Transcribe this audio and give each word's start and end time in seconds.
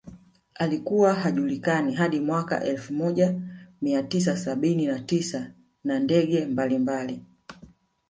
Alikuwa 0.55 1.13
hajulikani 1.13 1.93
hadi 1.93 2.19
mwaka 2.19 2.63
elfu 2.63 2.93
moja 2.93 3.35
mia 3.81 4.03
tisa 4.03 4.37
sabini 4.37 4.85
na 4.85 4.99
tisa 4.99 5.51
na 5.83 5.99
ndege 5.99 6.45
mbalimbali 6.45 7.21